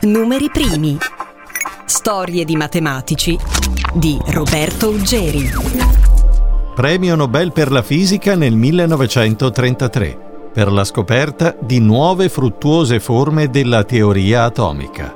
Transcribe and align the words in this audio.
Numeri 0.00 0.50
primi. 0.50 0.98
Storie 1.86 2.44
di 2.44 2.54
matematici 2.54 3.38
di 3.94 4.18
Roberto 4.26 4.90
Uggeri. 4.90 5.50
Premio 6.74 7.14
Nobel 7.14 7.52
per 7.52 7.72
la 7.72 7.80
fisica 7.80 8.34
nel 8.34 8.54
1933 8.54 10.50
per 10.52 10.70
la 10.70 10.84
scoperta 10.84 11.56
di 11.58 11.80
nuove 11.80 12.28
fruttuose 12.28 13.00
forme 13.00 13.48
della 13.48 13.84
teoria 13.84 14.44
atomica. 14.44 15.14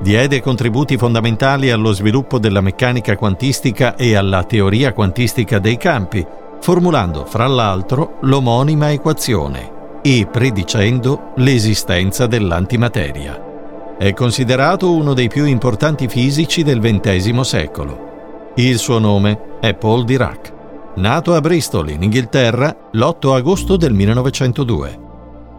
Diede 0.00 0.42
contributi 0.42 0.98
fondamentali 0.98 1.70
allo 1.70 1.92
sviluppo 1.92 2.38
della 2.38 2.60
meccanica 2.60 3.16
quantistica 3.16 3.96
e 3.96 4.14
alla 4.14 4.44
teoria 4.44 4.92
quantistica 4.92 5.58
dei 5.58 5.78
campi, 5.78 6.26
formulando 6.60 7.24
fra 7.24 7.46
l'altro 7.46 8.18
l'omonima 8.20 8.90
equazione 8.90 10.00
e 10.02 10.26
predicendo 10.30 11.32
l'esistenza 11.36 12.26
dell'antimateria. 12.26 13.50
È 13.98 14.12
considerato 14.14 14.92
uno 14.92 15.14
dei 15.14 15.28
più 15.28 15.44
importanti 15.44 16.08
fisici 16.08 16.62
del 16.62 16.80
XX 16.80 17.40
secolo. 17.40 18.52
Il 18.56 18.78
suo 18.78 18.98
nome 18.98 19.58
è 19.60 19.74
Paul 19.74 20.04
Dirac. 20.04 20.52
Nato 20.96 21.34
a 21.34 21.40
Bristol, 21.40 21.90
in 21.90 22.02
Inghilterra, 22.02 22.88
l'8 22.90 23.34
agosto 23.34 23.76
del 23.76 23.92
1902. 23.92 24.98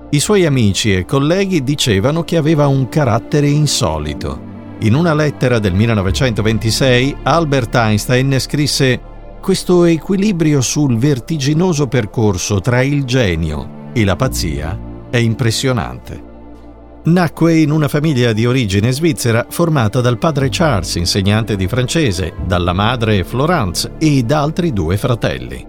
I 0.10 0.20
suoi 0.20 0.46
amici 0.46 0.94
e 0.94 1.06
colleghi 1.06 1.64
dicevano 1.64 2.24
che 2.24 2.38
aveva 2.38 2.68
un 2.68 2.90
carattere 2.90 3.48
insolito. 3.48 4.52
In 4.80 4.94
una 4.94 5.14
lettera 5.14 5.60
del 5.60 5.74
1926, 5.74 7.18
Albert 7.24 7.76
Einstein 7.76 8.40
scrisse 8.40 9.00
questo 9.42 9.86
equilibrio 9.86 10.62
sul 10.62 10.98
vertiginoso 10.98 11.88
percorso 11.88 12.60
tra 12.60 12.82
il 12.82 13.06
genio 13.06 13.92
e 13.94 14.04
la 14.04 14.16
pazzia 14.16 14.78
è 15.10 15.18
impressionante. 15.18 16.33
Nacque 17.06 17.58
in 17.58 17.70
una 17.70 17.90
famiglia 17.90 18.32
di 18.32 18.46
origine 18.46 18.94
svizzera 18.94 19.46
formata 19.50 20.00
dal 20.00 20.18
padre 20.18 20.48
Charles, 20.50 20.96
insegnante 20.96 21.58
di 21.58 21.68
francese, 21.68 22.34
dalla 22.46 22.72
madre 22.72 23.26
Florence 23.26 23.96
e 24.00 24.24
da 24.24 24.42
altri 24.42 24.72
due 24.72 24.96
fratelli. 24.96 25.68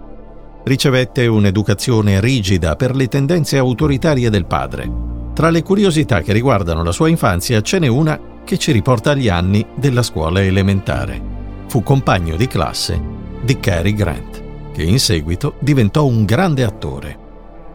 Ricevette 0.63 1.27
un'educazione 1.27 2.21
rigida 2.21 2.77
per 2.77 2.95
le 2.95 3.09
tendenze 3.09 3.57
autoritarie 3.57 4.29
del 4.29 4.45
padre. 4.45 4.89
Tra 5.33 5.49
le 5.49 5.61
curiosità 5.61 6.21
che 6.21 6.31
riguardano 6.31 6.83
la 6.83 6.93
sua 6.93 7.09
infanzia 7.09 7.59
ce 7.59 7.79
n'è 7.79 7.87
una 7.87 8.17
che 8.45 8.57
ci 8.57 8.71
riporta 8.71 9.11
agli 9.11 9.27
anni 9.27 9.65
della 9.75 10.03
scuola 10.03 10.41
elementare. 10.41 11.21
Fu 11.67 11.83
compagno 11.83 12.37
di 12.37 12.47
classe 12.47 12.97
di 13.41 13.59
Cary 13.59 13.93
Grant, 13.93 14.41
che 14.71 14.83
in 14.83 14.99
seguito 14.99 15.55
diventò 15.59 16.05
un 16.05 16.23
grande 16.23 16.63
attore 16.63 17.23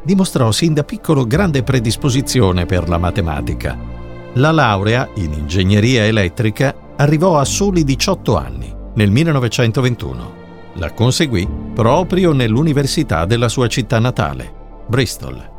dimostrò 0.03 0.51
sin 0.51 0.75
da 0.75 0.85
piccolo 0.85 1.27
grande 1.27 1.63
predisposizione 1.63 2.67
per 2.67 2.89
la 2.89 2.99
matematica. 2.99 3.79
La 4.35 4.51
laurea 4.53 5.09
in 5.15 5.33
ingegneria 5.33 6.05
elettrica 6.05 6.75
arrivò 6.97 7.39
a 7.39 7.45
soli 7.45 7.85
18 7.85 8.37
anni, 8.37 8.75
nel 8.95 9.11
1921. 9.11 10.39
La 10.75 10.93
conseguì 10.93 11.49
proprio 11.75 12.33
nell'università 12.33 13.25
della 13.25 13.49
sua 13.49 13.67
città 13.67 13.99
natale, 13.99 14.53
Bristol. 14.87 15.59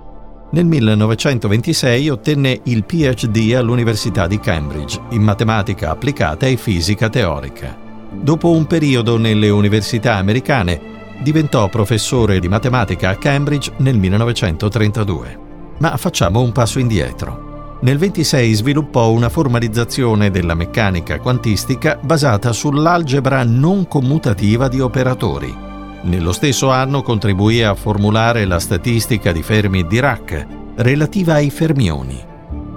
Nel 0.52 0.66
1926 0.66 2.10
ottenne 2.10 2.60
il 2.66 2.84
PhD 2.84 3.54
all'Università 3.56 4.28
di 4.28 4.40
Cambridge 4.40 5.00
in 5.12 5.22
matematica 5.22 5.92
applicata 5.92 6.46
e 6.46 6.58
fisica 6.58 7.10
teorica. 7.10 7.78
Dopo 8.12 8.52
un 8.52 8.68
periodo 8.68 9.18
nelle 9.18 9.50
università 9.50 10.16
americane, 10.16 10.91
diventò 11.22 11.70
professore 11.70 12.40
di 12.40 12.48
matematica 12.48 13.10
a 13.10 13.16
Cambridge 13.16 13.72
nel 13.78 13.98
1932. 13.98 15.40
Ma 15.80 15.96
facciamo 15.98 16.42
un 16.42 16.52
passo 16.52 16.80
indietro. 16.80 17.78
Nel 17.82 17.98
26 17.98 18.54
sviluppò 18.54 19.10
una 19.10 19.30
formalizzazione 19.30 20.30
della 20.30 20.54
meccanica 20.54 21.20
quantistica 21.20 21.98
basata 22.00 22.54
sull'algebra 22.54 23.44
non 23.44 23.88
commutativa 23.88 24.68
di 24.68 24.80
operatori. 24.80 25.56
Nello 26.04 26.32
stesso 26.32 26.70
anno 26.70 27.02
contribuì 27.02 27.64
a 27.64 27.74
formulare 27.74 28.46
la 28.46 28.60
statistica 28.60 29.32
di 29.32 29.42
Fermi-Dirac 29.42 30.48
relativa 30.76 31.36
ai 31.36 31.50
fermioni, 31.50 32.20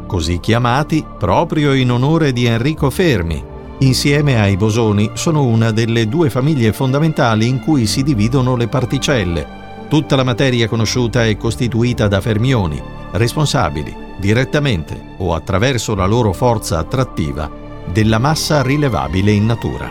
così 0.07 0.41
chiamati 0.41 1.05
proprio 1.19 1.73
in 1.73 1.91
onore 1.91 2.33
di 2.33 2.47
Enrico 2.47 2.91
Fermi, 2.91 3.53
insieme 3.79 4.41
ai 4.41 4.57
bosoni, 4.57 5.11
sono 5.15 5.45
una 5.45 5.71
delle 5.71 6.09
due 6.09 6.31
famiglie 6.31 6.73
fondamentali 6.73 7.49
in 7.49 7.61
cui 7.61 7.87
si 7.87 8.03
dividono 8.03 8.57
le 8.57 8.69
particelle. 8.69 9.63
Tutta 9.89 10.17
la 10.17 10.25
materia 10.25 10.69
conosciuta 10.69 11.27
è 11.27 11.37
costituita 11.37 12.09
da 12.09 12.21
fermioni, 12.21 12.81
responsabili, 13.13 13.95
direttamente 14.19 15.15
o 15.19 15.35
attraverso 15.35 15.95
la 15.95 16.07
loro 16.07 16.33
forza 16.33 16.79
attrattiva, 16.79 17.51
della 17.93 18.19
massa 18.19 18.63
rilevabile 18.63 19.31
in 19.33 19.47
natura. 19.47 19.91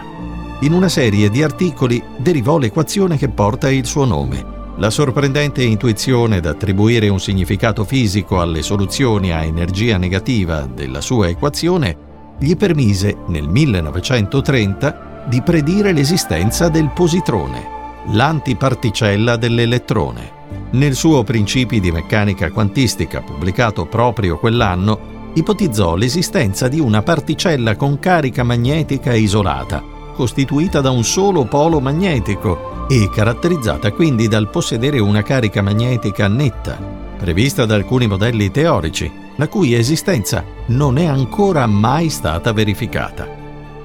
In 0.61 0.73
una 0.73 0.89
serie 0.89 1.29
di 1.29 1.43
articoli 1.43 2.01
derivò 2.17 2.57
l'equazione 2.57 3.17
che 3.17 3.29
porta 3.29 3.69
il 3.69 3.85
suo 3.85 4.05
nome. 4.05 4.51
La 4.77 4.89
sorprendente 4.89 5.61
intuizione 5.61 6.39
d'attribuire 6.39 7.09
un 7.09 7.19
significato 7.19 7.83
fisico 7.83 8.39
alle 8.39 8.63
soluzioni 8.63 9.31
a 9.31 9.43
energia 9.43 9.97
negativa 9.97 10.61
della 10.61 11.01
sua 11.01 11.27
equazione 11.27 12.11
gli 12.43 12.57
permise 12.57 13.15
nel 13.27 13.47
1930 13.47 15.27
di 15.29 15.41
predire 15.41 15.93
l'esistenza 15.93 16.67
del 16.67 16.91
positrone, 16.93 17.65
l'antiparticella 18.11 19.37
dell'elettrone. 19.37 20.41
Nel 20.71 20.93
suo 20.93 21.23
Principi 21.23 21.79
di 21.79 21.89
meccanica 21.89 22.51
quantistica, 22.51 23.21
pubblicato 23.21 23.85
proprio 23.85 24.37
quell'anno, 24.37 25.31
ipotizzò 25.35 25.95
l'esistenza 25.95 26.67
di 26.67 26.81
una 26.81 27.01
particella 27.01 27.77
con 27.77 27.97
carica 27.97 28.43
magnetica 28.43 29.13
isolata, 29.13 29.81
costituita 30.13 30.81
da 30.81 30.91
un 30.91 31.05
solo 31.05 31.45
polo 31.45 31.79
magnetico 31.79 32.87
e 32.89 33.09
caratterizzata 33.09 33.93
quindi 33.93 34.27
dal 34.27 34.49
possedere 34.49 34.99
una 34.99 35.23
carica 35.23 35.61
magnetica 35.61 36.27
netta, 36.27 36.77
prevista 37.17 37.65
da 37.65 37.75
alcuni 37.75 38.05
modelli 38.05 38.51
teorici, 38.51 39.22
la 39.35 39.47
cui 39.47 39.73
esistenza 39.73 40.43
non 40.67 40.97
è 40.97 41.05
ancora 41.05 41.65
mai 41.67 42.09
stata 42.09 42.53
verificata. 42.53 43.27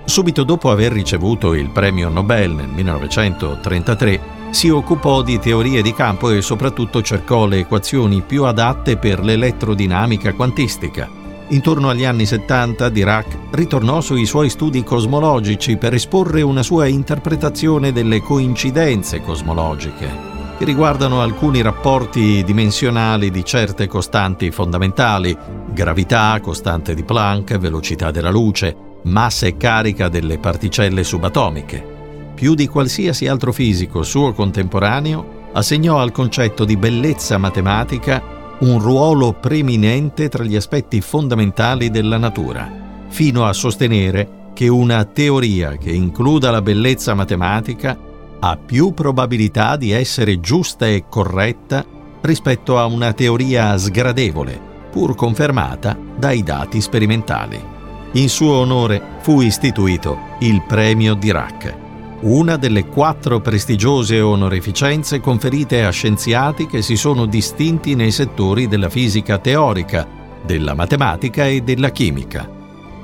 Subito 0.04 0.42
dopo 0.42 0.70
aver 0.70 0.92
ricevuto 0.92 1.54
il 1.54 1.70
premio 1.70 2.08
Nobel 2.08 2.52
nel 2.52 2.68
1933, 2.68 4.36
si 4.50 4.70
occupò 4.70 5.22
di 5.22 5.38
teorie 5.38 5.82
di 5.82 5.92
campo 5.92 6.30
e 6.30 6.40
soprattutto 6.40 7.02
cercò 7.02 7.46
le 7.46 7.58
equazioni 7.58 8.22
più 8.22 8.44
adatte 8.44 8.96
per 8.96 9.22
l'elettrodinamica 9.22 10.32
quantistica. 10.32 11.08
Intorno 11.48 11.90
agli 11.90 12.04
anni 12.04 12.26
70 12.26 12.88
Dirac 12.88 13.38
ritornò 13.50 14.00
sui 14.00 14.26
suoi 14.26 14.50
studi 14.50 14.82
cosmologici 14.82 15.76
per 15.76 15.94
esporre 15.94 16.42
una 16.42 16.62
sua 16.62 16.86
interpretazione 16.86 17.92
delle 17.92 18.20
coincidenze 18.20 19.22
cosmologiche 19.22 20.37
che 20.58 20.64
riguardano 20.64 21.22
alcuni 21.22 21.62
rapporti 21.62 22.42
dimensionali 22.42 23.30
di 23.30 23.44
certe 23.44 23.86
costanti 23.86 24.50
fondamentali, 24.50 25.36
gravità, 25.72 26.36
costante 26.42 26.96
di 26.96 27.04
Planck, 27.04 27.58
velocità 27.58 28.10
della 28.10 28.30
luce, 28.30 28.76
massa 29.04 29.46
e 29.46 29.56
carica 29.56 30.08
delle 30.08 30.38
particelle 30.38 31.04
subatomiche. 31.04 31.96
Più 32.34 32.54
di 32.54 32.66
qualsiasi 32.66 33.28
altro 33.28 33.52
fisico 33.52 34.02
suo 34.02 34.32
contemporaneo, 34.32 35.46
assegnò 35.52 36.00
al 36.00 36.10
concetto 36.10 36.64
di 36.64 36.76
bellezza 36.76 37.38
matematica 37.38 38.20
un 38.58 38.80
ruolo 38.80 39.34
preminente 39.34 40.28
tra 40.28 40.42
gli 40.42 40.56
aspetti 40.56 41.00
fondamentali 41.00 41.88
della 41.88 42.18
natura, 42.18 42.68
fino 43.06 43.44
a 43.44 43.52
sostenere 43.52 44.50
che 44.54 44.66
una 44.66 45.04
teoria 45.04 45.76
che 45.76 45.92
includa 45.92 46.50
la 46.50 46.62
bellezza 46.62 47.14
matematica 47.14 47.96
ha 48.40 48.56
più 48.56 48.92
probabilità 48.92 49.76
di 49.76 49.90
essere 49.90 50.40
giusta 50.40 50.86
e 50.86 51.04
corretta 51.08 51.84
rispetto 52.20 52.78
a 52.78 52.86
una 52.86 53.12
teoria 53.12 53.76
sgradevole, 53.76 54.60
pur 54.90 55.14
confermata 55.14 55.96
dai 56.16 56.42
dati 56.42 56.80
sperimentali. 56.80 57.76
In 58.12 58.28
suo 58.28 58.54
onore 58.54 59.00
fu 59.20 59.40
istituito 59.40 60.18
il 60.40 60.62
Premio 60.66 61.14
Dirac, 61.14 61.74
una 62.20 62.56
delle 62.56 62.86
quattro 62.86 63.40
prestigiose 63.40 64.20
onorificenze 64.20 65.20
conferite 65.20 65.84
a 65.84 65.90
scienziati 65.90 66.66
che 66.66 66.82
si 66.82 66.96
sono 66.96 67.26
distinti 67.26 67.94
nei 67.94 68.10
settori 68.10 68.66
della 68.66 68.88
fisica 68.88 69.38
teorica, 69.38 70.06
della 70.44 70.74
matematica 70.74 71.46
e 71.46 71.60
della 71.60 71.90
chimica. 71.90 72.57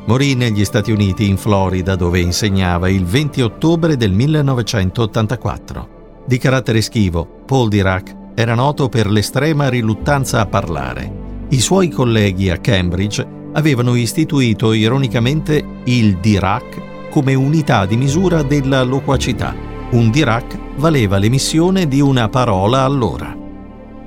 Morì 0.06 0.34
negli 0.34 0.66
Stati 0.66 0.92
Uniti, 0.92 1.28
in 1.28 1.38
Florida, 1.38 1.96
dove 1.96 2.20
insegnava 2.20 2.90
il 2.90 3.06
20 3.06 3.40
ottobre 3.40 3.96
del 3.96 4.12
1984. 4.12 6.22
Di 6.26 6.36
carattere 6.36 6.82
schivo, 6.82 7.26
Paul 7.46 7.70
Dirac 7.70 8.14
era 8.34 8.54
noto 8.54 8.90
per 8.90 9.10
l'estrema 9.10 9.70
riluttanza 9.70 10.40
a 10.40 10.46
parlare. 10.46 11.46
I 11.48 11.58
suoi 11.58 11.88
colleghi 11.88 12.50
a 12.50 12.58
Cambridge 12.58 13.26
avevano 13.52 13.94
istituito 13.94 14.74
ironicamente 14.74 15.64
il 15.84 16.18
Dirac 16.18 17.08
come 17.08 17.32
unità 17.32 17.86
di 17.86 17.96
misura 17.96 18.42
della 18.42 18.82
loquacità. 18.82 19.54
Un 19.92 20.10
Dirac 20.10 20.58
valeva 20.76 21.16
l'emissione 21.16 21.88
di 21.88 22.02
una 22.02 22.28
parola 22.28 22.82
all'ora. 22.82 23.34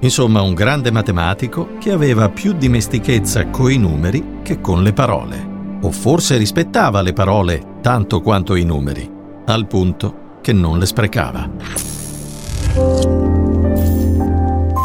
Insomma, 0.01 0.41
un 0.41 0.53
grande 0.53 0.91
matematico 0.91 1.69
che 1.79 1.91
aveva 1.91 2.29
più 2.29 2.53
dimestichezza 2.53 3.47
coi 3.47 3.77
numeri 3.77 4.41
che 4.43 4.61
con 4.61 4.83
le 4.83 4.93
parole. 4.93 5.55
O 5.81 5.91
forse 5.91 6.37
rispettava 6.37 7.01
le 7.01 7.13
parole 7.13 7.77
tanto 7.81 8.21
quanto 8.21 8.55
i 8.55 8.63
numeri, 8.63 9.09
al 9.45 9.67
punto 9.67 10.39
che 10.41 10.53
non 10.53 10.79
le 10.79 10.85
sprecava. 10.85 11.49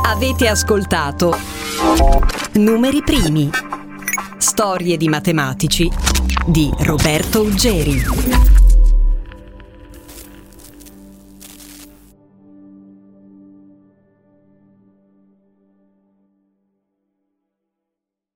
Avete 0.04 0.48
ascoltato 0.48 1.36
Numeri 2.54 3.02
primi. 3.02 3.50
Storie 4.36 4.96
di 4.96 5.08
matematici 5.08 5.90
di 6.46 6.70
Roberto 6.80 7.42
Uggeri. 7.42 8.02